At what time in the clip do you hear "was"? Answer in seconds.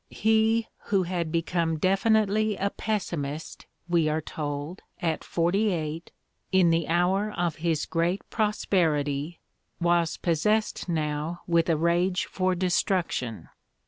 9.79-10.17